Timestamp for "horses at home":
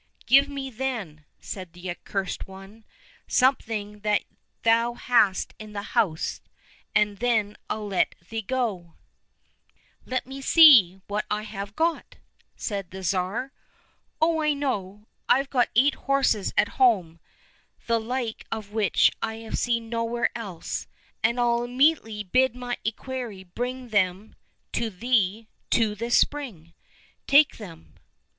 15.93-17.19